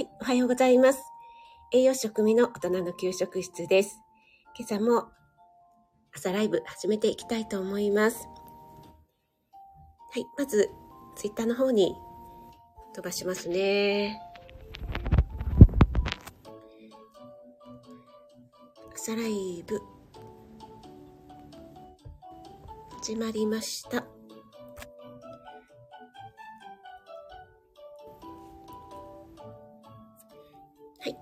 [0.00, 1.02] はい、おはようございます。
[1.74, 4.00] 栄養食味の大人の給食室です。
[4.58, 5.10] 今朝も
[6.16, 8.26] 朝ライブ始めていきたいと思います。
[10.10, 10.70] はい、まず
[11.16, 11.94] ツイッターの方に
[12.94, 14.18] 飛ばしますね。
[18.94, 19.82] 朝ライブ
[23.02, 24.19] 始まりました。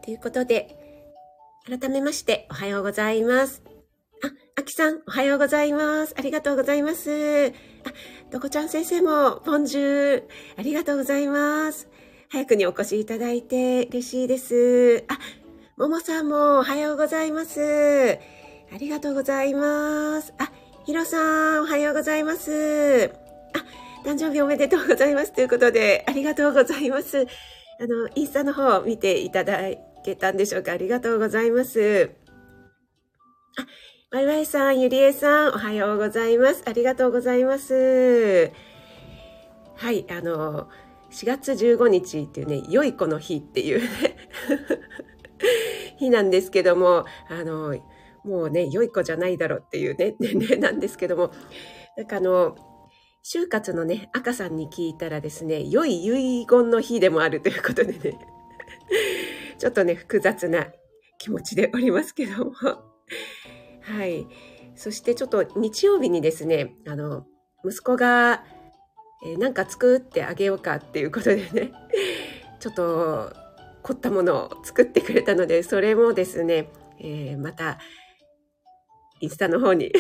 [0.09, 0.75] ということで、
[1.67, 3.63] 改めましておはようございます。
[4.25, 6.15] あ、あきさん、おはようございます。
[6.17, 7.49] ありがとうございます。
[7.49, 7.53] あ、
[8.31, 10.23] どこちゃん先生も、ボンジュー、
[10.57, 11.91] ありがとうございます。
[12.31, 15.05] 早くにお越しいただいて嬉しいです。
[15.09, 15.19] あ、
[15.77, 18.19] ももさんもおはようございます。
[18.73, 20.33] ありがとうございます。
[20.39, 20.51] あ、
[20.87, 23.13] ひろさん、おはようございます。
[23.53, 25.35] あ、誕生日おめでとうございます。
[25.35, 27.27] ということで、ありがとうございます。
[27.81, 30.73] あの、インスタの方を見ていただいけたんでしょうか？
[30.73, 32.11] ありがとうございます。
[33.57, 36.63] あ、ワイワイさん、ゆりえさん、おはようございます。
[36.67, 38.53] ありがとうございます。
[39.77, 40.69] はい、あの、
[41.11, 44.17] 4月15日っていうね、良い子の日っていうね、
[45.99, 47.77] 日なんですけども、あの、
[48.25, 51.33] もうね、良い子じゃないだろうっていうね、年齢なんですけども、
[51.97, 52.57] なんかあの、
[53.25, 58.19] 就活のね、赤さんに聞いたらですね、良い遺言の日でもあるということでね、
[59.59, 60.69] ちょっとね、複雑な
[61.19, 62.53] 気持ちでおりますけども。
[63.83, 64.27] はい。
[64.77, 67.27] そしてちょっと日曜日にですね、あの、
[67.65, 68.45] 息子が、
[69.27, 71.73] えーなんか作ってあげようかっていうことでね、
[72.61, 73.33] ちょっと
[73.83, 76.71] 凝ったものを作ってくれたので、それもですね、
[77.01, 77.79] えーまた、
[79.21, 79.93] インスタの方に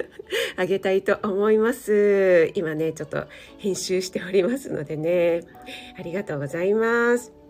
[0.56, 2.50] あげたいと思います。
[2.54, 3.26] 今ね、ちょっと
[3.58, 5.42] 編集しておりますのでね、
[5.98, 7.41] ありがとうございます。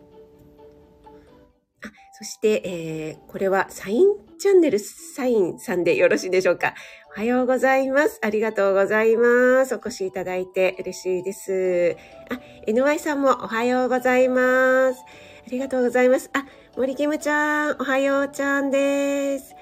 [2.23, 4.07] そして、えーこれはサイン
[4.39, 6.75] チャンネルサインさんでよろしいでしょうか？
[7.17, 8.21] おはようございます。
[8.23, 9.75] ありがとうございます。
[9.75, 11.97] お越しいただいて嬉しいです。
[12.31, 12.39] あ、
[12.69, 15.01] NY さんもおはようございます。
[15.01, 16.31] ありがとうございます。
[16.33, 16.47] あ、
[16.77, 19.57] 森キムちゃん、おはようちゃんです。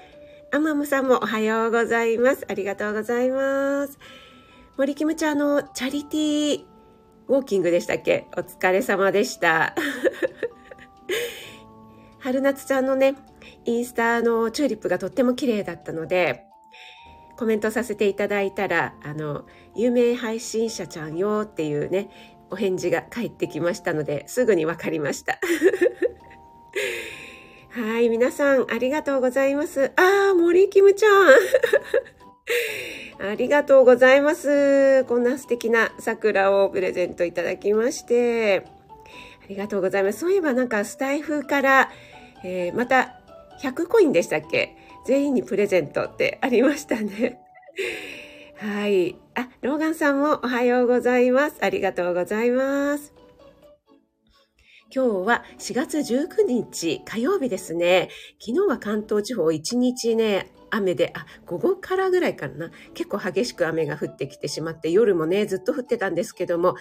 [0.51, 2.45] アマムさんもおはようございます。
[2.47, 3.97] ありがとうございます。
[4.77, 6.63] 森キムちゃんのチャリティー
[7.27, 8.27] ウォーキングでしたっけ？
[8.37, 9.73] お疲れ様でした。
[12.21, 13.15] 春夏ちゃんのね、
[13.65, 16.45] インスタのチューリップがとっても綺麗だったので、
[17.37, 25.39] コメントさせていただいたら、あの、有名配信者ちゃんよっていうね、お返事が返ってきましたので、すぐにわかりました。
[27.69, 29.91] はい、皆さんありがとうございます。
[29.95, 31.27] あー、森キムちゃん。
[33.31, 35.05] ありがとうございます。
[35.05, 38.65] こんな素敵な桜をプレゼントいただきまして。
[39.43, 40.19] ありがとうございます。
[40.19, 41.89] そういえばなんかスタイフから、
[42.43, 43.19] えーまた
[43.61, 44.75] 100コインでしたっけ？
[45.05, 47.39] 全員にプレゼントってありましたね。
[48.57, 49.15] はい。
[49.35, 51.57] あ、ローガンさんもおはようございます。
[51.61, 53.13] ありがとうございます。
[54.93, 58.09] 今日は4月19日火曜日ですね。
[58.39, 62.71] 昨日は関東地方1日ね、雨で、あ、午後からぐらいかな。
[62.93, 66.75] 結構激しく雨が降ってきてしまって、夜もね、ずっと降ってたんですけども、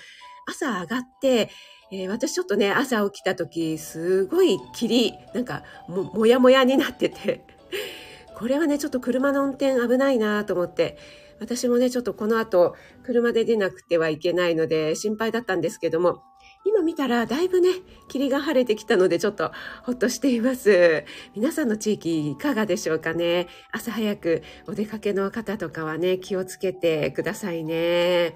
[0.47, 1.51] 朝上がって、
[1.93, 7.45] えー私ちょっとね、朝起きた時、すごい霧、なんかも、もやもやになってて、
[8.39, 10.97] これはね、ちょっと車の運転危ないなと思って、
[11.41, 16.23] 私もね、ちょっとこの後、車で出なくてはいけないので、心配だったんですけども、
[16.65, 17.71] 今見たらだいぶね、
[18.09, 19.51] 霧が晴れてきたのでちょっと
[19.83, 21.05] ほっとしています。
[21.35, 23.49] 皆さんの地域いかがでしょうかね？
[23.73, 28.35] 朝早くお出かけの方とかはね、気をつけてくださいね。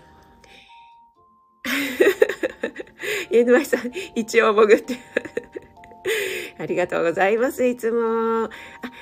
[3.34, 4.96] NY さん、一応潜って。
[6.58, 7.66] ありがとうございます。
[7.66, 8.44] いつも。
[8.44, 8.50] あ、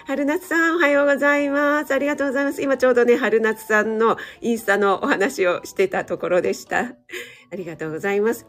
[0.06, 1.92] 春夏さん、おはようございます。
[1.92, 2.62] ありがとうございます。
[2.62, 6.78] 今ちょうどね、春夏さんのインスタのお話をしてたところでした。
[6.80, 8.46] ありがとうございます。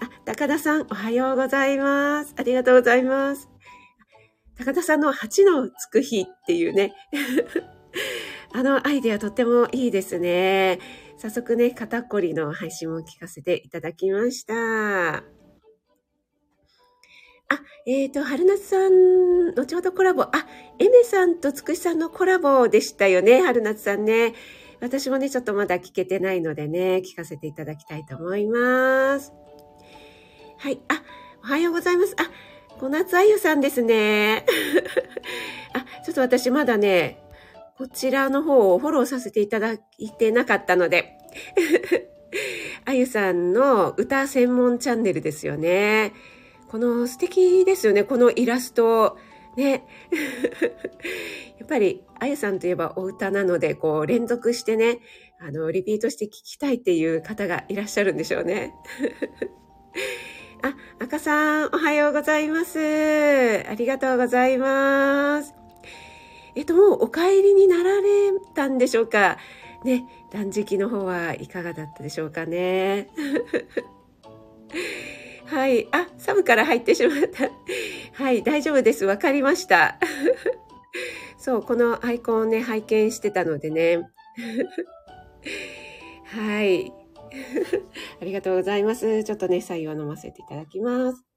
[0.00, 2.34] あ、高田さん、おはようございます。
[2.36, 3.48] ありがとうございます。
[4.58, 6.92] 高田さんの8のつく日っていうね。
[8.52, 10.78] あのアイデアとってもいいですね。
[11.18, 14.54] 早速ね、肩こりの配信も聞かせていただきました。
[15.16, 15.22] あ、
[17.86, 20.22] えっ、ー、と、春夏さん、後ほどコラボ。
[20.22, 20.46] あ、
[20.78, 24.34] エメさんとつくしさんのコラボでしたよね、春夏さんね。
[24.80, 29.32] 私もね、ちょっとまだ聞けてないのでね、聞かせていただきたいと思います。
[30.58, 30.80] はい。
[30.86, 31.02] あ、
[31.42, 32.14] おはようございます。
[32.16, 32.30] あ、
[32.78, 34.46] 小夏あゆさんですね。
[35.74, 37.27] あ、ちょっと私まだね、
[37.78, 41.16] こちらの方をフォローさせていただいてなかったので、
[42.84, 46.12] あゆさんの歌専門チャンネルですよね。
[46.68, 49.16] この素敵ですよね、このイラスト。
[49.56, 49.84] ね。
[51.58, 54.98] やっぱり、あゆさんといえばお歌なので、こう、連続してね、
[55.38, 58.74] あの、リピートして聞きたいっていう方がいらっしゃるんでしょうね。
[60.62, 62.78] あ、赤さん、おはようございます。
[63.68, 65.57] ありがとうございます。
[66.58, 69.38] えっと、もうお帰りになられたんでしょうか？
[69.84, 73.10] ね、断食の方はいかがだったでしょうかね。
[75.46, 75.86] はい。
[75.92, 77.48] あ、サブから入ってしまった。
[78.20, 79.04] はい、大丈夫です。
[79.04, 80.00] わかりました。
[81.38, 84.10] そう、このアイコンをね、拝見してたのでね。
[86.26, 86.92] はい。
[88.20, 89.22] ありがとうございます。
[89.22, 91.27] ちょっとね、採用飲ませていただきます。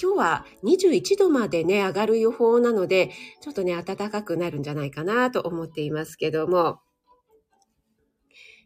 [0.00, 3.10] 今日は21度までね、上がる予報なので、
[3.42, 6.80] ちょっとね、暖かくなるんじゃないかなと思っていますけども。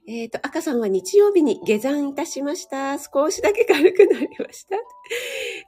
[0.06, 2.98] えっ、ー、と、赤さんは日曜日に下山いたしました。
[2.98, 4.76] 少しだけ軽くなりました。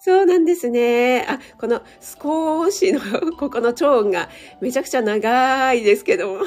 [0.01, 1.27] そうなんですね。
[1.27, 3.01] あ、この少しの、
[3.37, 4.29] ここの超音が
[4.61, 6.45] めちゃくちゃ長いですけども。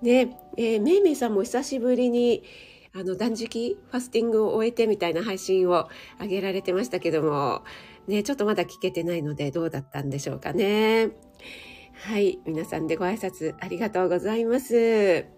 [0.00, 2.44] ね、えー、めいめいさんも久しぶりに、
[2.94, 5.88] あの、断食、ファスティングを終えてみたいな配信を
[6.20, 7.62] 上げられてましたけども、
[8.06, 11.10] ね、ちょっとまだ聞けてないのでどうだったんでしょうかね。
[12.04, 12.40] はい。
[12.44, 14.76] 皆さんでご挨拶ありがとうございます。
[14.76, 15.30] え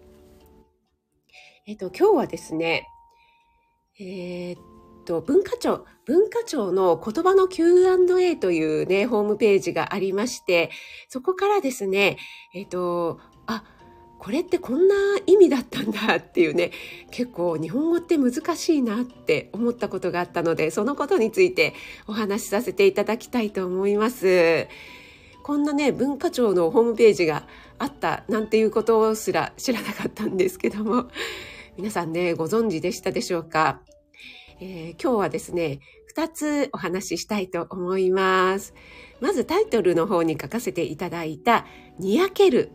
[1.73, 2.87] っと、今日はですね、
[3.99, 4.59] えー、っ
[5.05, 10.71] と、文化庁、文化庁の言葉の Q&A というね、ホームページがありまして、
[11.07, 12.17] そこからですね、
[12.53, 13.19] えっと、
[14.25, 14.95] これってこんな
[15.27, 16.71] 意味だったんだっていうね
[17.11, 21.75] 結構日本語って難しいなって思ったことがあったのでそのことについて
[22.07, 24.67] お話しさせていただきたいと思います。
[25.43, 31.05] こんなね文化庁のホームページがあったなんていうことすら知らなかったんですけども
[31.77, 33.81] 皆さんねご存知でしたでしょうか、
[34.59, 35.81] えー、今日はですね
[36.17, 38.73] 2つお話ししたいと思います。
[39.21, 41.67] まずタイトルの方に書かせていただいた
[41.99, 42.71] 「にやける」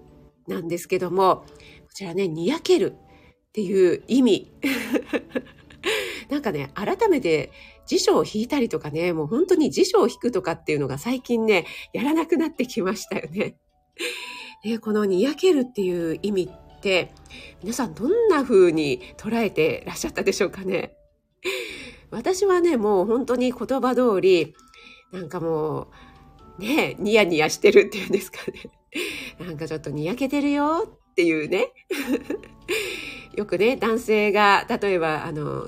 [0.50, 4.52] なんですけども、こちらね、にやけるっていう意味。
[6.28, 7.50] なんかね、改めて
[7.86, 13.56] 辞書を引いたりとかね、もう本当に辞書を引くとかっていうのが最近ね、やらなくなってきましたよね。
[14.64, 17.12] ねこのにやけるっていう意味って、
[17.62, 20.96] 皆さんどんな風に捉えてらっしゃったでしょうかね。
[22.10, 24.54] 私はね、もう本当に言葉通り、
[25.12, 25.88] なんかもう、
[26.60, 28.70] ね、ニヤニヤしてるっていうんですかね。
[29.40, 31.72] なんかちょっとにやけてるよっていうね。
[33.34, 35.64] よくね、男性が、例えば、あの、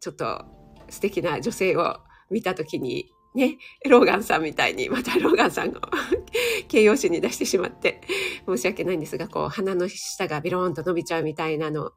[0.00, 0.44] ちょっと
[0.88, 1.98] 素敵な女性を
[2.30, 5.80] 見たときに、ね、ローガンさんみたいに、またローガンさんの
[6.68, 8.00] 形容詞に出してしまって、
[8.46, 11.92] 申し訳ないんですが、こう、鼻の下がビローンと伸びちゃうみたいなの、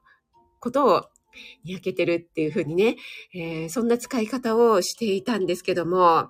[0.59, 1.06] ことを、
[1.63, 2.97] にやけてるっていうふうにね、
[3.33, 6.30] えー、そんな使い方をしていたんですけども、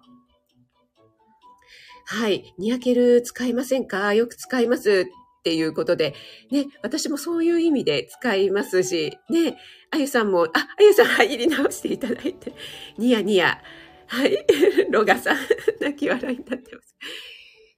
[2.11, 2.55] はい。
[2.57, 4.15] にやける使いませんか？
[4.15, 5.07] よく使います
[5.39, 6.15] っていうことで、
[6.49, 9.59] ね、私もそういう意味で使いますし、ね、
[9.91, 12.53] あゆさんも、あ、あゆさん入り直していただいて、
[12.97, 13.61] ニヤニヤ。
[14.07, 14.43] はい。
[14.89, 15.37] ロガさん、
[15.79, 16.95] 泣き笑いになってます。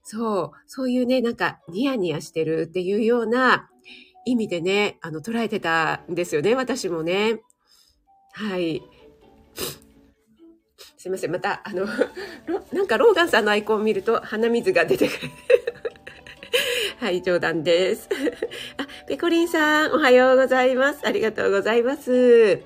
[0.04, 3.69] そう、そういうね、なんか、ニヤニヤしてるっていうような
[4.25, 7.42] 意味でね、あの、捉えてたんですよね、私もね。
[8.31, 8.82] はい。
[11.01, 11.31] すいません。
[11.31, 11.88] また、あの、
[12.72, 15.31] なんかローガンさんのアイコンを見ると鼻水が出てくる。
[17.01, 18.08] はい、冗談です。
[18.77, 21.00] あ、ペコリンさん、おはようございます。
[21.03, 22.62] ありがとうございます。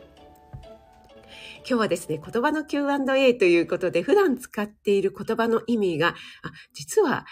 [1.60, 6.14] 今日はですね、言葉の Q&A ということで、普段使っている言葉の意味が、あ
[6.74, 7.26] 実は、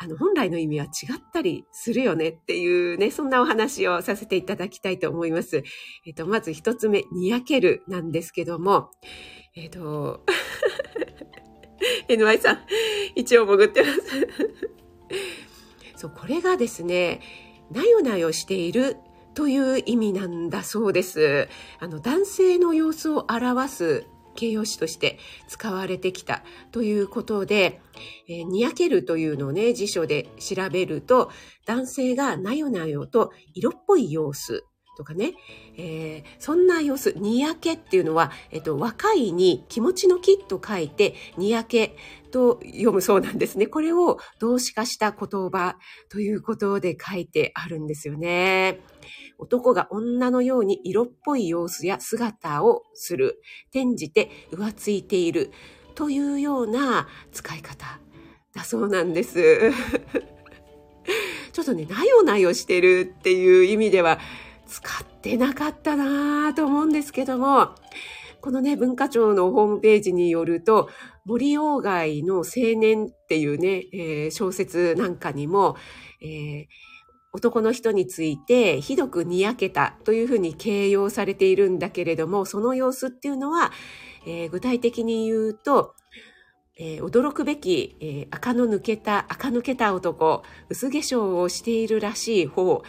[0.00, 0.88] あの、本来の意味は違
[1.18, 5.62] ったりするよねっていうね、そんなお話をさせていただきたいと思います。
[6.04, 8.90] えっと、まず一つ目、にやけるなんですけども、
[9.58, 10.24] えっ、ー、と、
[12.08, 12.58] NY さん、
[13.16, 14.00] 一応潜ってます。
[15.98, 17.20] そう、これがですね、
[17.72, 18.96] なよなよしている
[19.34, 21.48] という意味なんだそうです。
[21.80, 27.80] あの、男性の様子を表す形容詞として使われてきたということで、
[28.28, 31.32] えー、にやけるというのをね、辞書で調べると、
[31.66, 34.64] 男性がなよなよと色っぽい様子
[34.98, 35.34] とかね、
[35.76, 41.94] えー、そんな様子、にやけっていうのは、えっと、若いに気持ちの木と書いて、にやけ
[42.32, 43.68] と読むそうなんですね。
[43.68, 45.76] これを動詞化した言葉
[46.08, 48.80] ということで書いてあるんですよね。
[49.38, 53.40] 男が女のように色っぽい様子や姿をする。
[53.70, 55.52] 転じて浮ついている。
[55.94, 58.00] というような使い方
[58.52, 59.70] だそうなんです。
[61.52, 64.18] ちょっとね、なよなよしてるっていう意味では、
[64.68, 67.74] 使ってなかったなぁと思うんですけども、
[68.40, 70.88] このね、文化庁のホームページによると、
[71.24, 75.76] 森鴎外の青年っていうね、えー、小説なんかにも、
[76.22, 76.66] えー、
[77.32, 83.72] 男の人についてひどくにやけたというふうに形容されているんだけれども、その様子っていうのは、
[84.26, 85.94] えー、具体的に言うと、
[86.78, 92.82] えー、驚くべき、えー、赤の抜けた、赤抜けた男、薄化粧をしているらしい方、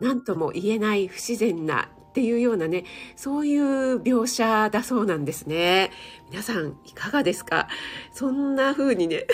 [0.00, 2.84] なんとも言えない不自然なっていうようなね、
[3.16, 5.90] そういう描写だそうなんですね。
[6.30, 7.68] 皆さん、いかがですか？
[8.12, 9.26] そんな風にね、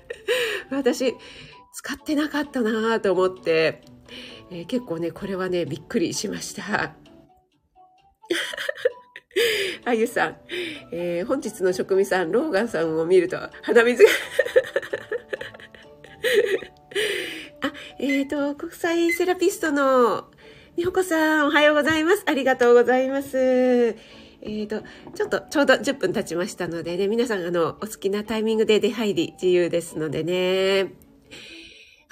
[0.70, 1.14] 私、
[1.72, 3.82] 使ってなかったなと思って、
[4.50, 6.94] えー、結構ね、これはね、びっくりしました。
[9.84, 10.36] あゆさん、
[10.92, 14.10] えー、本日の職味さん、ローガンさんを見ると鼻水が、
[18.12, 20.26] えっ、ー、と、国際セラピストの
[20.76, 22.24] みほこさん、おはようございます。
[22.26, 23.38] ありがとうございます。
[23.38, 23.94] え
[24.42, 24.82] っ、ー、と、
[25.14, 30.92] ちょっと、ちょうど10分経ちましたのでね、皆さん、あの、お好きなタイミングで出入り自由ですのでね。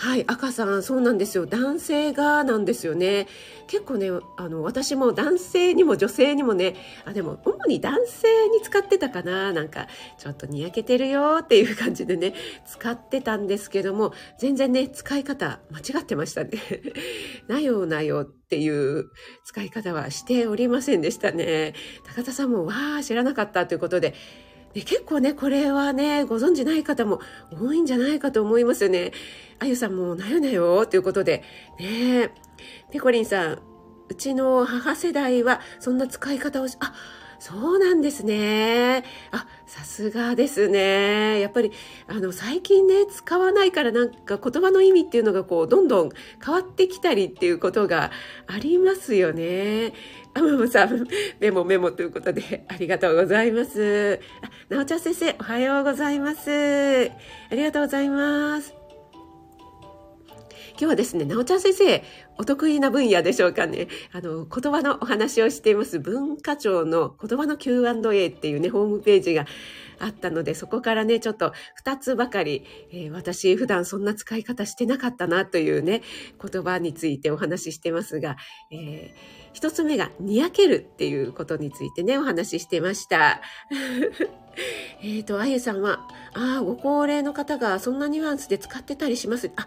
[0.01, 1.45] はい、赤さん、そうなんですよ。
[1.45, 3.27] 男性がなんですよね。
[3.67, 9.53] 結構ね、あの、私も男性にも女性にもね、あ、でも、主に男性に使ってたかな。
[9.53, 12.33] なんか、ちょっとにやけてるよっていう感じでね、
[12.67, 16.53] 使ってたんですけども、全然ね、使い方間違ってましたね。
[17.47, 19.11] なよなよっていう
[19.45, 21.75] 使い方はしておりませんでしたね。
[22.07, 24.15] 高田さんも、わー、知らなかったということで、
[24.75, 27.21] で結構ね、これはね、ご存知ない方も
[27.53, 29.13] 多いんじゃないかと思いますよね。
[29.59, 31.43] あゆさんもなよなよということで、
[31.79, 32.31] ね
[32.91, 33.59] ペコリンさん、
[34.09, 36.95] うちの母世代はそんな使い方をし、あ、
[37.41, 39.03] そうなんですね。
[39.33, 41.39] あ、さすがですね。
[41.39, 41.71] やっぱり、
[42.09, 46.11] あの、最近ね、使わないからなんか言葉の意味っていうのがこう、どんどん
[46.45, 48.11] 変わってきたりっていうことが
[48.49, 49.93] ありますよね。
[50.35, 51.07] あまもさん、
[51.39, 54.19] メモメモということで、ありがとうございます。
[54.43, 56.51] あ、なおちゃん先生、おはようございます。
[56.51, 58.80] ありがとうございます。
[60.81, 62.03] 今日はですね、なおちゃん先生、
[62.39, 63.89] お得意な分野でしょうかね。
[64.15, 69.45] あの、言葉のお話をしています文化庁の言葉の Q&A っていうね、ホームページが
[69.99, 71.53] あったので、そこからね、ちょっと
[71.85, 76.01] 2つばかり、えー、私普段そんな使い方してなかったなというね、
[76.43, 78.39] 言葉についてお話ししてますが、
[78.71, 83.43] えー、1つ目が、にやけるっていうことについてね、お話ししてました。
[85.05, 89.51] えっと、あゆさんは、ああ、ご高齢の方がそんなニュアンスで使ってたりします。
[89.57, 89.67] あ、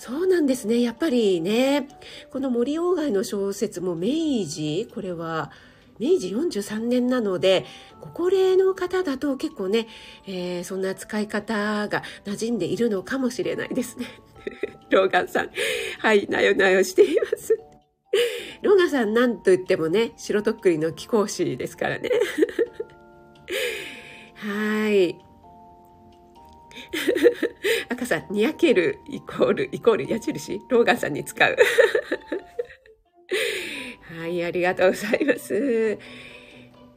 [0.00, 0.80] そうなんですね。
[0.80, 1.86] やっぱりね、
[2.30, 5.50] この森鴎外の小説も明治、これは
[5.98, 7.66] 明治43年なので、
[8.00, 9.88] ご高齢の方だと結構ね、
[10.26, 14.06] えー、そんな使い方が馴染んでいるのかもしれないですね。
[14.88, 15.50] ローガンさん。
[15.98, 17.58] はい、なよなよしています。
[18.62, 22.10] ローガンさんなんと言ってもね、白とっくりの貴公子ですからね。
[24.36, 25.29] はい。
[27.88, 30.60] 赤さん、にやけるイコール、イコール矢印？
[30.68, 31.56] ローガンさんに使う。
[34.18, 35.98] はい、ありがとうございます。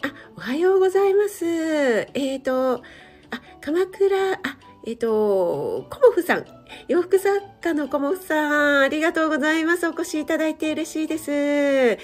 [0.01, 1.45] あ、おはようございます。
[1.45, 2.83] えっ、ー、と、
[3.31, 4.37] あ、鎌倉、あ、
[4.85, 6.45] えっ、ー、と、コモフさん。
[6.87, 9.87] 洋服作家のコモフさん、ありがとうございます。
[9.87, 11.97] お越しいただいて嬉しいです。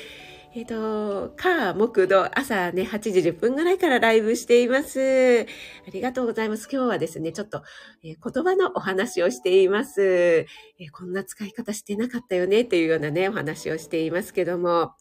[0.59, 5.45] えっ、ー、と、火、木、土、朝ね、8時10分ぐらいからライブしています。
[5.87, 6.67] ありがとうございます。
[6.69, 7.63] 今日はですね、ちょっと、
[8.03, 14.91] えー、言葉のお話をしています、えー、こんな使い方してなかったよね、っていうようなね、お話をしていますけども、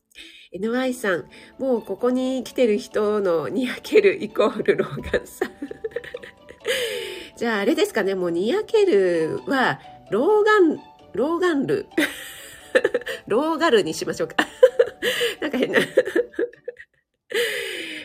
[0.54, 1.24] NY さん、
[1.58, 5.50] もうここに来てる人のにやけるイコールローガンさん。
[7.36, 9.80] じゃああれですかね、もうにやけるは、
[10.12, 10.80] ローガン、
[11.14, 11.86] ローガンル。
[13.26, 14.36] ローガルにしましょうか。
[15.40, 15.80] なんか変な。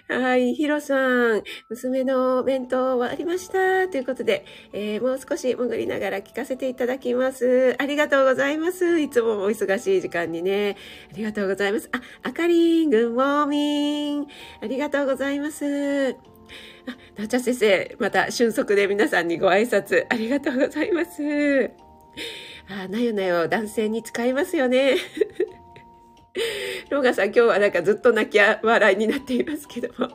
[0.09, 3.87] はい、ヒロさん、娘の弁当終わりました。
[3.87, 7.75] ということで、えー、もう少し潜りながら聞かせていただきます。
[7.79, 8.99] ありがとうございます。
[8.99, 10.75] いつもお忙しい時間にね。
[11.11, 11.89] ありがとうございます。
[11.93, 14.27] あ、あかりん、グンモーミン。
[14.61, 16.15] ありがとうございます。
[16.85, 21.71] あ、なおちゃん先生、また瞬足で皆さんにご挨拶ありがとうございます。
[22.69, 24.95] あ、なよなよ男性に使いますよね。
[26.89, 30.09] ローガさん今日はなんかずっと泣き笑いになっていますけども。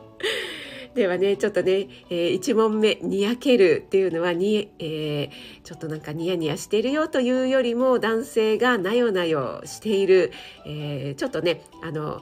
[0.95, 5.29] ではね、ちょっとね、えー、1問目、にやけるっていうのはに、えー、
[5.63, 10.31] ちょっとなんかニヤニヤしてるよというよりも男性がなよなよしている、
[10.65, 12.21] えー、ちょっとね、あの、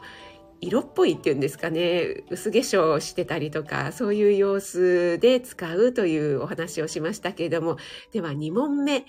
[0.60, 7.78] 色っぽいっていうんですかね、薄化粧してたりとか、そういう様子で使うというお話をしましたけれども、
[8.12, 9.06] では2問目。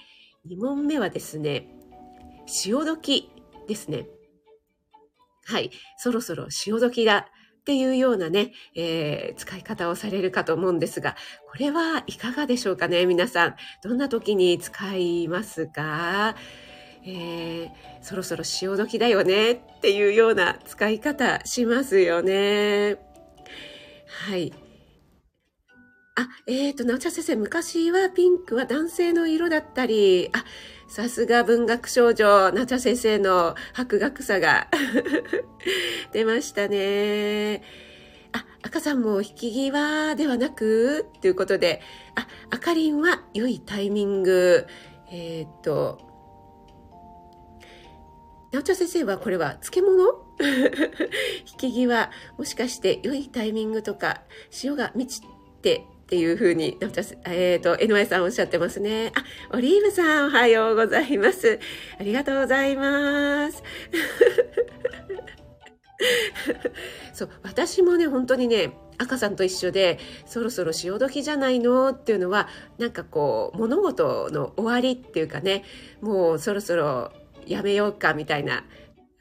[0.46, 1.68] 2問目はですね、
[2.46, 3.28] 潮時
[3.66, 4.06] ですね。
[5.48, 7.26] はい、そろそろ潮時だ
[7.60, 11.16] っていうようなね、えー、使い方をされるかと思うんですが、
[11.50, 13.56] これはいかがでしょうかね皆さん。
[13.82, 16.36] どんな時に使いますか？
[17.04, 17.70] えー、
[18.02, 22.96] そろそろ潮時だよねっていうような使い方しますよね。
[24.28, 24.52] はい。
[26.16, 30.44] あ、えっ、ー、と、なおちゃん先生、昔はピンクは男性の色だったり、あ、
[30.88, 34.68] さすが文学少女、なちゃ先生の博学さが
[36.12, 37.62] 出ましたね。
[38.32, 41.82] あ、赤さんも引き際ではなく、ということで、
[42.14, 44.66] あ、あかりんは良いタイミング。
[45.12, 46.00] えっ、と、
[48.50, 50.26] なおちゃん先生はこれは漬物？
[50.40, 55.26] 引き際、もしかして良いタイミングとか、潮が満ち
[55.60, 59.12] てっていうふうに、えっ、ー、と、NY さんおっしゃってますね。
[59.14, 59.22] あ、
[59.54, 61.60] オリーブさんおはようございます。
[62.00, 63.62] ありがとうございます。
[67.12, 72.48] そう、私もね、本当にね、赤さんと一緒で、そろそろ潮時じゃないのっていうのは、
[72.78, 75.62] なんかこう、物事の終わりっていうかね、
[76.00, 77.12] もうそろそろ
[77.44, 78.64] やめようかみたいな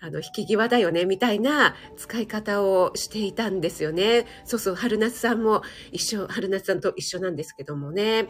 [0.07, 4.25] あの、引き際だよね、みたいな使い方をしていたんですよね。
[4.45, 5.61] そうそう、春夏さんも
[5.91, 8.27] 一緒、春夏さんと一緒なんですけどもね。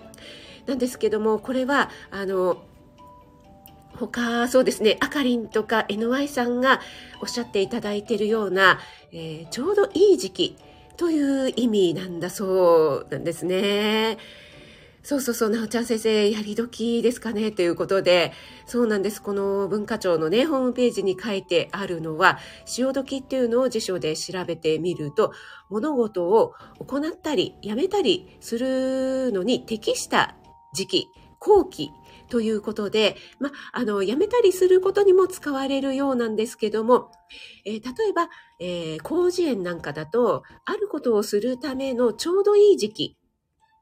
[0.65, 2.63] なんですけども、これは、あの、
[3.93, 6.81] 他、そうですね、あかりんとか NY さんが
[7.21, 8.79] おっしゃっていただいているような、
[9.11, 10.57] えー、ちょうどいい時期
[10.97, 14.17] という意味なんだそうなんですね。
[15.03, 18.33] そうそうそう、なおちゃん先生、やり時ですかねということで、
[18.65, 19.21] そうなんです。
[19.21, 25.31] この文化庁のね、ホームページに書いてあるのは、潮時っていうのを辞書で調べてみると、
[25.69, 26.53] 物事を
[26.85, 30.35] 行ったり、やめたりするのに適した
[30.73, 31.07] 時期、
[31.39, 31.91] 後期
[32.29, 37.11] ということで、ま、あの、やめたりすることにも使われるようなんですけども、
[37.65, 43.16] えー、例えば、えー、工事園なんかだと、あることをするためのちょうどいい時期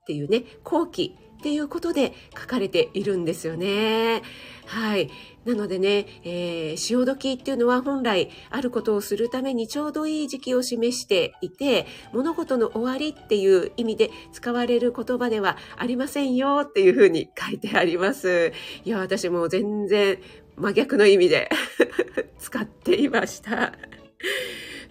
[0.05, 4.21] っていうね、後期っていうことで書かれているんですよね。
[4.67, 5.09] はい。
[5.45, 18.53] なのでね、えー、潮時っていうのは本来あることをするためにちょうどいい時期を示していて、物事の終わりっていう意味で使われる言葉ではありませんよっていうふうに書いてあります。
[18.83, 20.19] いや、私も全然
[20.55, 21.49] 真逆の意味で
[22.37, 23.73] 使っていました。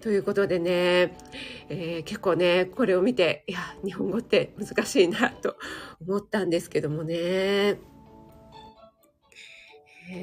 [0.05, 1.17] ということでね、
[1.71, 5.57] えー、結構ね、これを見て、いや、日本語って難しいなと
[6.07, 7.14] 思ったんですけどもね。
[7.17, 7.79] え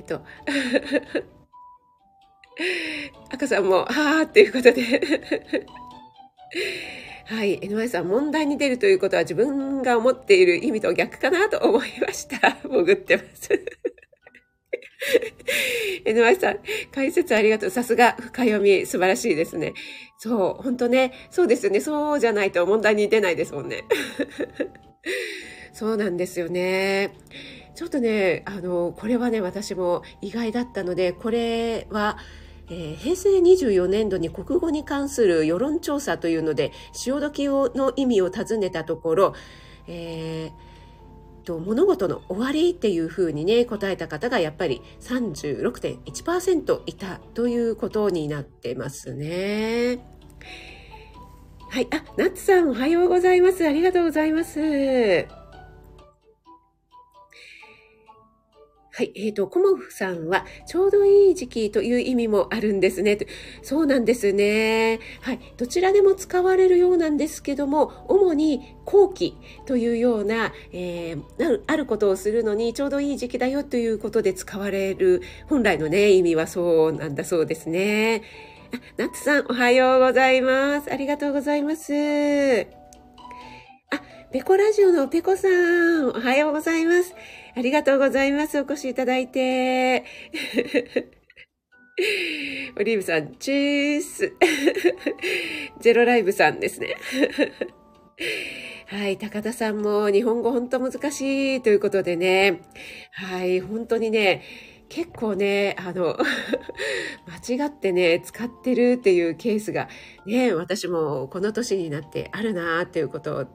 [0.02, 0.22] っ、ー、と、
[3.34, 5.02] 赤さんも、はーっていうことで
[7.26, 7.58] はい。
[7.62, 12.52] NY さん、問題に出るということは自分が思っている意味と逆かなと思いました。
[12.70, 13.50] 潜ってます。
[16.06, 16.60] NY さん、
[16.92, 17.70] 解説ありがとう。
[17.70, 19.74] さすが深読み、素晴らしいですね。
[20.18, 21.80] そう、本当ね、そうですよね。
[21.80, 23.84] そうじゃないと問題に出ないですもんね。
[25.74, 27.16] そうなんですよね。
[27.76, 32.18] ちょっとね、あの、これはね、私も意外だったので、これは、
[32.70, 39.34] えー、平成24年度に国語に関する世論調査というので、潮時の意味を尋ねたところ、
[39.88, 40.71] えー
[41.42, 50.00] と物事の終わりっていうふうにね答えた方がやっぱり36.1%いたということになってますね。
[51.70, 51.88] はい。
[51.92, 53.66] あ、ナッツさんおはようございます。
[53.66, 55.41] ありがとうございます。
[58.94, 59.12] はい。
[59.16, 63.18] えっ、ー、と、コモフさんは、ちょうどいい時期という意味もあるんですね。
[63.62, 65.00] そうなんですね。
[65.22, 65.40] はい。
[65.56, 78.24] どちらでも使われるようなんですけども、主に後期というような、えー、あることをするのにちょうどいい時期だよということで使われる、本来のね、意味はそうなんだそうですね。
[78.74, 80.92] あ、ナッツさん、おはようございます。
[80.92, 82.81] ありがとうございます。
[84.32, 87.14] ペコラジオのペコさん、おはようございます。
[87.54, 88.58] ありがとうございます。
[88.62, 90.06] お越しいただいて。
[92.80, 94.32] オリーブさん、チース。
[95.82, 96.96] ゼロライブさんですね。
[98.88, 102.62] はい、高田さんも日本語本当難しいということでね。
[103.12, 104.44] はい、本当にね、
[104.92, 106.18] 結構ね、あの、
[107.48, 109.88] 間違ってね、使ってるっていうケースが
[110.26, 113.46] ね、私もこの年になってあるなっていうことを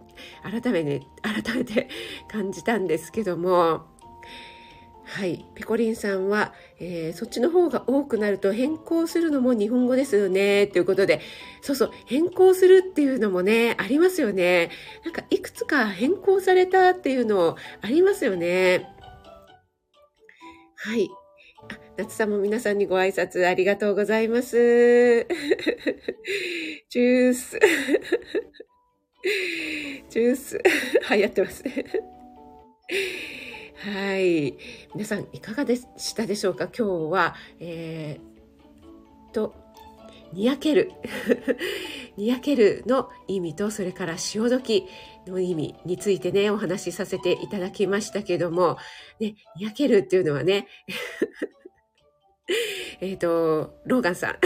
[0.43, 1.89] 改めて、改めて
[2.27, 3.85] 感じたんですけども、
[5.05, 5.45] はい。
[5.55, 10.67] ピコリンさんは、えー、そっちの方が多くなると変更するのも日本語ですよね。
[10.67, 11.21] ということで、
[11.61, 14.71] そうそう、変更するっていうのもね、ありますよね。
[15.05, 18.89] なんか、いくつか変更されたっていうのありますよね。
[20.77, 21.11] はい。
[21.99, 25.27] 夏さんも皆さんにご挨拶ありがとうございます。
[26.91, 27.59] ジュース。
[30.11, 30.61] ジュース。
[31.11, 31.85] 流行ってますね。
[33.77, 34.59] はい。
[34.95, 36.67] 皆さん、いかがでしたでしょうか？
[36.67, 39.55] 今日は、えー、と、
[40.35, 40.93] にやける。
[42.19, 44.85] にやけるの意味と、それから潮時
[45.27, 48.77] の意味についてね、お話しさせていただきましたけども、
[49.19, 50.67] ね、にやけるっていうのはね、
[53.01, 54.37] えっと、ローガンさん。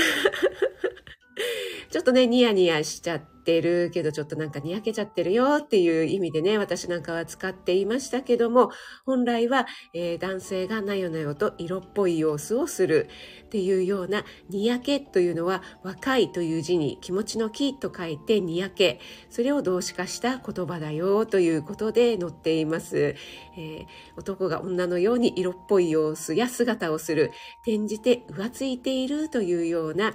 [1.91, 8.71] ちょっとね、ニヤニヤしちゃってるけど、ちょっとなんかにやけちゃってるよっていう意味でね、私なんかは使っていましたけども、
[9.05, 13.09] 本来は、えー、男性がなよなよと色っぽい様子をする
[13.47, 23.17] っていうような、にやけというのは、若いという字に気持ちの木と書いてにやけ、それを動詞化した言葉だよということで載っています。
[23.57, 30.15] えー、男が女のように色っぽい様子や姿をする、転じて浮ついているというような、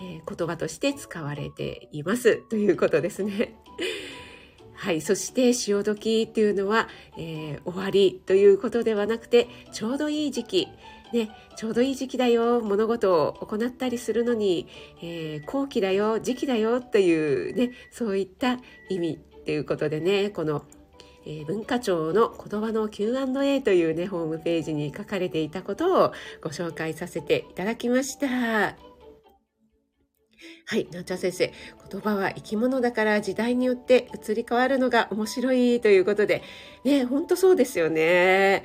[0.00, 3.54] えー、言葉として使われていますということですね。
[4.74, 5.00] はい。
[5.00, 10.68] そして、潮時っていうのは、えー、終わりということではなくて、ちょうどいい時期。
[11.12, 12.60] ね、ちょうどいい時期だよ。
[12.60, 14.66] 物事を行ったりするのに、
[15.02, 20.64] えー、後期だよ、時期だよというね、そういった意味っていうことでね、この、
[21.26, 28.91] えー、文化庁の言葉の Q&A というね、ホームページに書かれていたことをご紹介させていただきました。
[30.66, 31.52] はい、なっちゃ先生。
[31.90, 36.42] 言葉は生き物だから時代によって移り変わるのが面白いということで。
[36.84, 38.02] ね、ほんとそうですよね。
[38.02, 38.62] え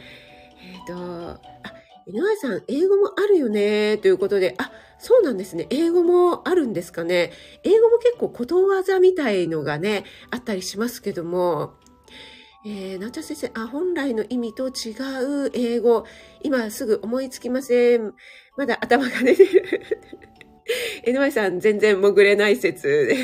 [0.80, 1.74] っ、ー、と、あ、
[2.08, 4.56] 井上さん、英語もあるよね、ということで。
[4.58, 5.68] あ、そうなんですね。
[5.70, 7.32] 英語もあるんですかね。
[7.64, 11.74] 英語も結構ことわざみたいのがね、あったりしますけども。
[12.66, 14.92] えー、なっちゃ先生、あ、本来の意味と違
[15.46, 16.06] う英語。
[16.42, 18.14] 今すぐ思いつきません。
[18.58, 19.80] まだ頭が出てる。
[21.06, 23.14] NY さん全然潜れない説。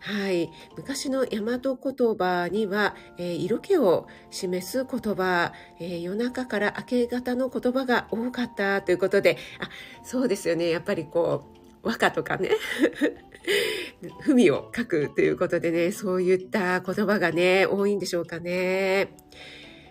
[0.00, 0.50] はい。
[0.76, 9.68] 昔の大和言葉には、えー、色気を示す言葉、えー、夜中から明け方の言葉が多かったということで、あ、
[10.02, 10.70] そうですよね。
[10.70, 12.50] やっぱりこう、和歌とかね。
[14.24, 19.08] 文を書くということでね、そういった言葉がね、多いんでしょうかね。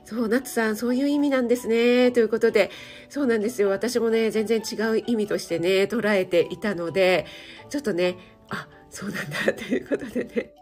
[0.07, 2.13] そう、夏さん、そういう意味なんですね。
[2.13, 2.71] ということで、
[3.09, 3.67] そうなんですよ。
[3.67, 7.25] 私もね、全然違う意味としてね、捉えていたので、
[7.69, 8.15] ちょっとね、
[8.47, 10.53] あ、そうなんだ、ということでね、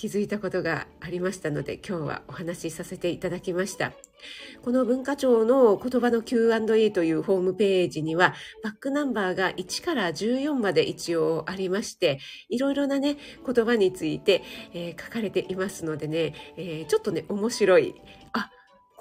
[0.00, 3.92] 気づいたことがありましたので、今日はお話しさせていただきました。
[4.64, 8.32] この文化庁の言葉の Q&A というホームページには、
[8.64, 17.94] バックナンバーが1から14まで一応ありまして、いろいろなね、言葉について、えー、書かれていますのでね、えー、ちょっとね、面白い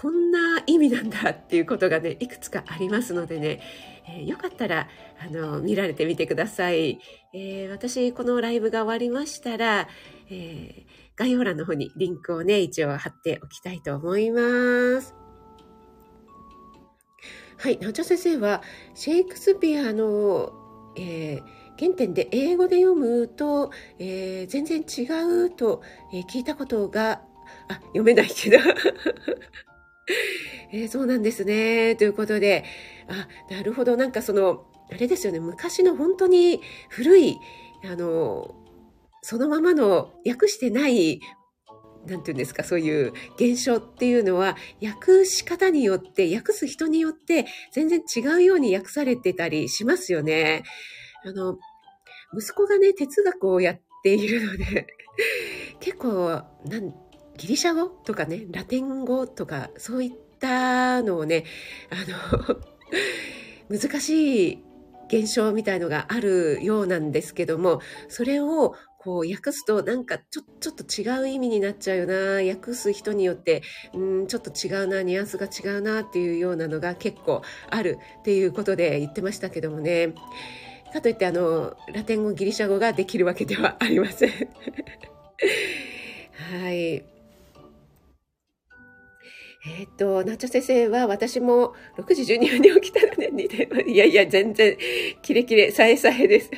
[0.01, 3.59] こんな意味なんだっていうことがね、いくつかありますのでね、
[4.07, 4.87] えー、よかったら、
[5.21, 7.01] あの、見られてみてください。
[7.33, 9.89] えー、私、このライブが終わりましたら、
[10.31, 15.15] えー、概要欄の方にリンクをね、一応貼っておきたいと思います。
[17.57, 18.61] はい、なおちゃん先生は、
[18.93, 20.53] シェイクスピアの、
[20.95, 21.43] えー、
[21.77, 25.81] 原点で英語で読むと、えー、全然違うと、
[26.13, 27.21] えー、聞いたことが、
[27.67, 28.57] あ、読めないけど
[30.71, 31.95] えー、そうなんですね。
[31.95, 32.63] ということで、
[33.07, 33.97] あ、なるほど。
[33.97, 35.39] なんかその、あれですよね。
[35.39, 37.39] 昔の本当に古い、
[37.83, 38.55] あの、
[39.21, 41.21] そのままの訳してない、
[42.05, 50.63] なんていうんですか、そういう現象っていうのは、訳し方によって、訳す人によって全然違うように訳されてたりしますよね。
[51.25, 51.57] あの、
[52.37, 54.87] 息子がね、哲学をやっているので、
[55.79, 56.93] 結構、なん
[57.37, 61.45] ギリシャ語とかね、ラテン語とか、そういったのをね、
[61.89, 61.95] あ
[62.49, 62.59] の
[63.79, 64.63] 難しい
[65.07, 80.13] 現象みたいのがあるようなんですけども、それをこう訳すとなんかちょちょっと違う意味になっちゃうよな、訳す人によって、うん、ちょっと違うな、ニュアンスが違うなっていうようなのが結構あるっていうことで言ってましたけどもね。
[80.91, 84.29] かといってあの、ラテン語、ギリシャ語ができるわけではありません。
[84.29, 84.35] は
[86.71, 87.03] い。
[89.65, 93.31] えっ、ー、と、ナチョ先生は私も6時12分に起きたらね、
[93.87, 94.77] いやいや、全然、
[95.21, 96.51] キレキレ、さえさえです。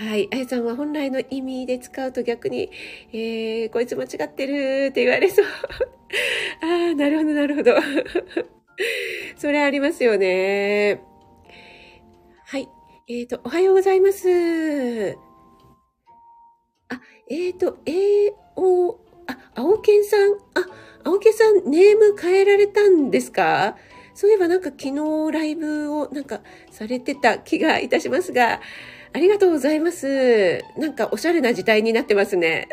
[0.00, 0.30] はい。
[0.32, 2.70] あやさんは本来の意味で使うと逆に、
[3.12, 5.44] えー、こいつ間違ってるって言われそう。
[6.64, 7.74] ああ、なるほど、なるほど。
[9.36, 11.02] それありますよね。
[12.46, 12.66] はい。
[13.08, 14.26] えっ、ー、と、おはようございます。
[16.88, 20.66] あ、えっ、ー、と、えー、お、あ、青健さん、あ、
[21.04, 23.76] 青健さん、ネーム変えられたんですか？
[24.14, 28.62] そういえばなんか昨日ライブをなんかされてた気がいたしますが、
[29.12, 30.62] ありがとうございます。
[30.76, 32.68] なんかおしゃれな時代になってますね。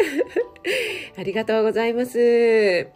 [1.17, 2.19] ありがとうございます。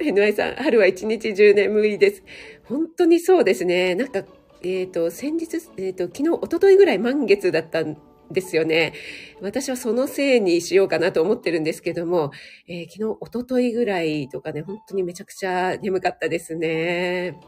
[0.00, 2.22] NY さん、春は一日中眠いです。
[2.64, 3.94] 本当にそうですね。
[3.94, 4.24] なんか、
[4.62, 7.96] えっ、ー、と、先日、えっ、ー、と、昨日、一昨日ぐらい満月だったん
[8.30, 8.92] ですよね。
[9.40, 12.30] 私はそのせいにしようかなと思ってるんですけども、
[12.68, 17.38] えー、昨日、一昨日ぐらいとかね、本当にめちゃくちゃ眠かったですね。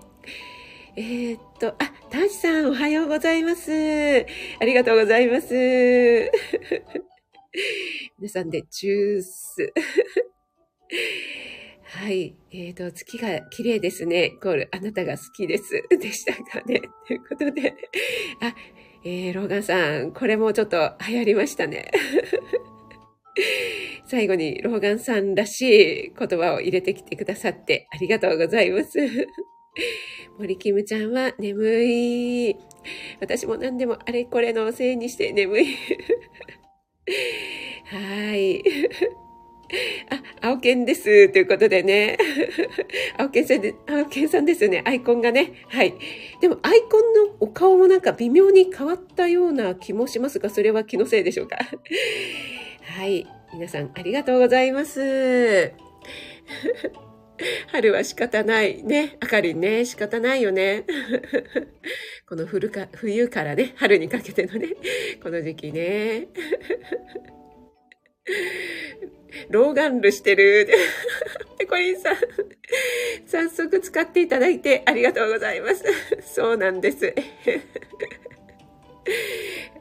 [1.01, 1.75] えー、っと、あ、
[2.11, 3.71] ターさんおはようございます。
[3.71, 3.75] あ
[4.65, 5.55] りがとうございます。
[8.19, 9.73] 皆さんでジュース。
[11.85, 12.35] はい。
[12.51, 14.31] えっ、ー、と、月が綺麗ですね。
[14.43, 15.81] コール、あなたが好きです。
[16.01, 16.83] でしたかね。
[17.07, 17.77] ということで。
[18.41, 18.57] あ、
[19.05, 21.93] えー、ローガンさん、これもちょっと流行りましたね。
[24.05, 28.99] 最後にローガンさんらしい言葉を入れてきてくださってありがとうございます。
[30.39, 32.57] 森キムちゃんは眠い。
[33.21, 35.67] 私も何でもあれこれのせいにして眠い。
[37.87, 38.63] はい。
[40.41, 41.29] あ、青犬です。
[41.31, 42.17] ということでね。
[43.19, 44.83] 青犬さんで、青犬さんですよね。
[44.87, 45.65] アイコンがね。
[45.69, 45.95] はい。
[46.41, 51.59] でも、アイコンのお顔もなんか微妙に変わったような気もしますが、それは気のせいでしょうか。
[52.83, 53.27] はい。
[53.53, 55.73] 皆さん、ありがとうございます。
[57.69, 58.83] 春は仕方ない。
[58.83, 59.17] ね。
[59.21, 59.85] あかりんね。
[59.85, 60.85] 仕方ないよね。
[62.29, 64.75] この冬か冬からね、春にかけてのね、
[65.23, 66.29] この時期ね。
[69.51, 70.69] 老眼ルしてる。
[71.59, 72.17] ペコリンさん、
[73.27, 75.85] 早速使っていただいてありがとうございます。
[76.23, 77.15] そうなんです。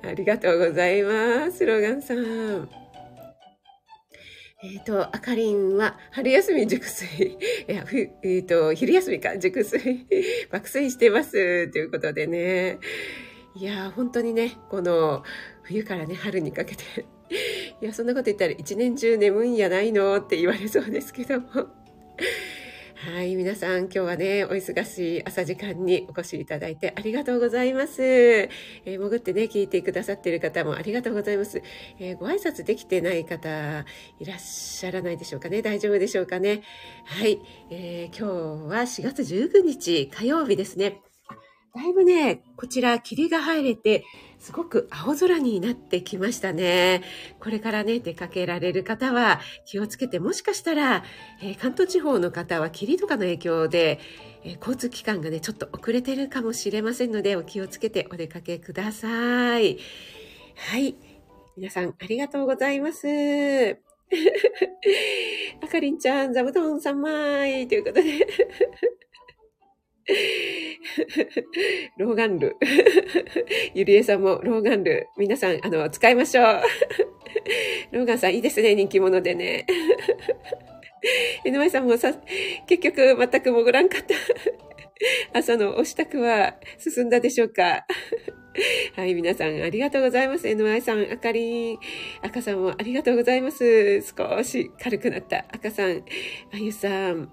[0.03, 2.86] ありがとうございます、ローガンさん。
[4.63, 7.37] えっ、ー、と、あかりんは春休み熟睡。
[7.69, 10.07] いや、ふ、えっ、ー、と、昼休みか、熟睡。
[10.49, 11.67] 爆睡してます。
[11.67, 12.79] ということでね。
[13.55, 15.23] いや、本当にね、この
[15.61, 16.83] 冬からね、春にかけて
[17.81, 20.15] いや、そんなこと言ったら一年中眠いんやないの？
[20.17, 21.47] って言われそうですけども。
[22.99, 28.01] はい、皆さん今日はね、お忙しい朝時間にお越しいただいてありがとうございます。
[28.01, 31.61] えー、潜ってね、聞いてくださっている方もありがとうございます。
[31.99, 33.85] えー、ご挨拶できてない方
[34.19, 35.61] いらっしゃらないでしょうかね。
[35.61, 36.63] 大丈夫でしょうかね。
[37.05, 40.99] はい、えー、今日は4月19日火曜日ですね。
[41.77, 44.03] だいぶね、こちら霧が入れて、
[44.39, 47.03] すごく青空になってきましたね。
[47.39, 51.03] これからね、出かけられる方は気をつけて、もしかしたら、
[51.39, 53.99] えー、関東地方の方は霧とかの影響で、
[54.43, 59.77] えー、交通機関がね、ちょっと遅れてるかもしれませんので、お気をつけてお出かけください。
[60.55, 60.95] はい。
[61.55, 63.05] 皆さん、ありがとうございます。
[65.61, 68.25] あかりんちゃん、座布団3枚ということで
[71.97, 72.55] 老眼ル。
[73.73, 75.09] ゆりえさんも老眼ル。
[75.17, 76.61] 皆さん、あの、使いましょう。
[77.91, 79.65] 老眼さんいいですね、人気者でね。
[81.45, 82.13] 井上さんもさ、
[82.67, 84.15] 結局全く潜らんかった。
[85.33, 87.85] 朝のお支度は進んだでしょうか？
[88.95, 90.47] はい、皆さんありがとうございます。
[90.47, 91.79] NY さん、あかりん、
[92.23, 94.01] 赤さんもありがとうございます。
[94.01, 96.03] 少し軽くなった赤さん、
[96.51, 97.29] あゆさん、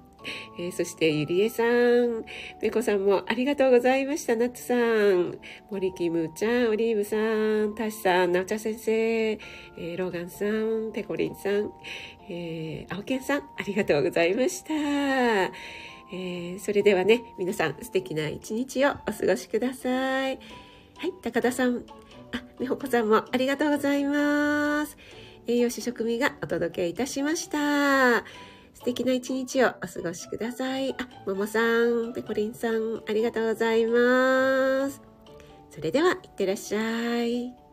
[0.58, 2.24] えー、そして、ゆりえさん、
[2.62, 4.36] めこさんもありがとうございました。
[4.36, 5.38] ナッツさん、
[5.70, 8.92] 森キムちゃん、オリーブさん、タシさん、なおちゃ先生、
[9.32, 11.72] えー、ローガンさん、ペコリンさん、
[12.28, 14.74] えー、青健さん、ありがとうございました。
[16.12, 20.38] え、それではね、皆さん素敵な一日をお過ごしください。
[20.96, 21.84] はい、高田さん、
[22.32, 24.96] あ、美穂子さんもありがとうございます。
[25.46, 28.53] 栄養士食味がお届けいたしました。
[28.84, 30.92] 素敵な一日をお過ごしください。
[30.92, 35.00] あ、ももさん、ペコリンさん、ありがとうございます。
[35.70, 37.63] それでは、いってらっしゃい。